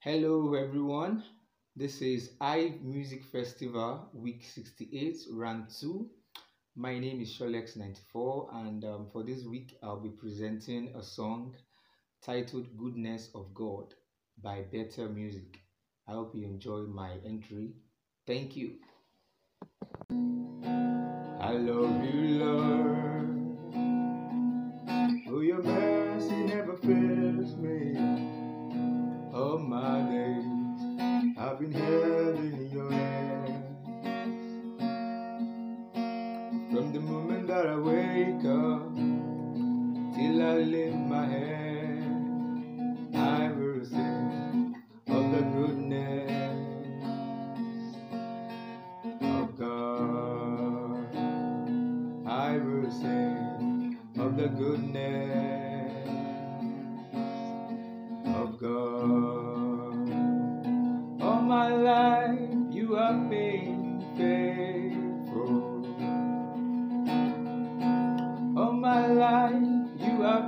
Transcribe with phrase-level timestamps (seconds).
[0.00, 1.24] Hello, everyone.
[1.74, 6.08] This is Hive Music Festival Week 68, Round 2.
[6.76, 11.56] My name is Sholex94, and um, for this week, I'll be presenting a song
[12.22, 13.94] titled Goodness of God
[14.40, 15.58] by Bethel Music.
[16.06, 17.72] I hope you enjoy my entry.
[18.26, 18.74] Thank you.
[21.40, 22.35] I love you,
[40.56, 44.74] I lift my head, I will sing
[45.06, 46.30] of the goodness
[49.20, 51.14] of God.
[52.26, 56.08] I will sing of the goodness
[58.24, 60.10] of God.
[61.20, 63.75] All my life you have been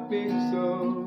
[0.08, 0.97] so, so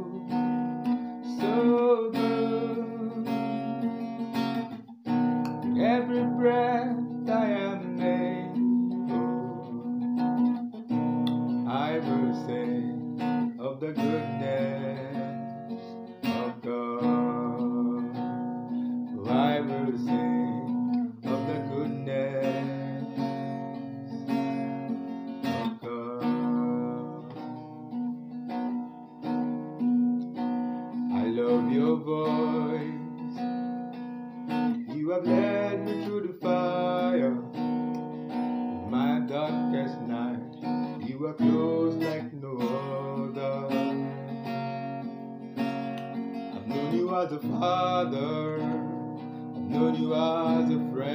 [31.71, 33.39] your voice.
[34.93, 37.31] You have led me through the fire.
[38.89, 40.39] My darkest night,
[41.07, 43.67] you are close like no other.
[46.53, 51.10] I've known you as a father, I've known you as a friend,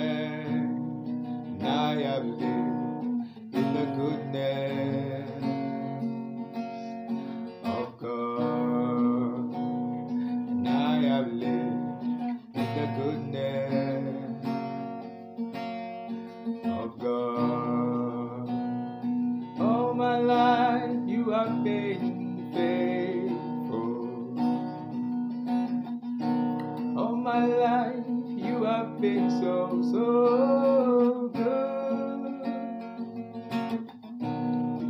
[26.96, 32.42] All my life you have been so, so good.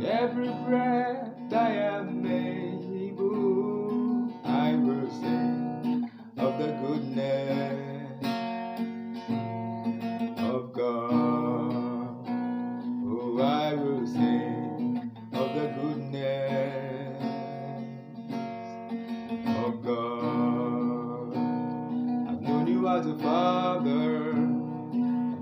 [0.03, 8.23] Every breath I am able, I will sing of the goodness
[10.39, 12.25] of God.
[13.05, 14.66] Oh, I will sing
[22.97, 24.37] as a father, I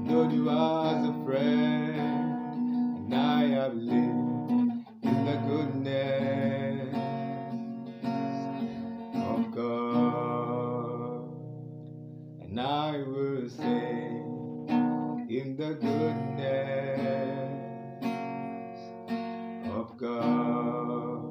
[0.07, 2.53] know you as a friend,
[2.97, 6.93] and I have lived in the goodness
[9.15, 11.29] of God.
[12.41, 14.67] And I will sing
[15.29, 16.35] in the goodness
[19.71, 21.23] of God.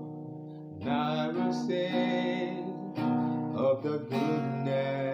[0.80, 2.94] And I will sing
[3.54, 5.13] of the goodness